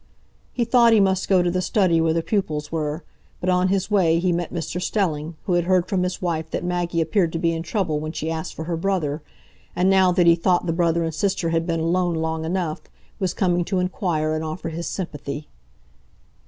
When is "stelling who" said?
4.81-5.53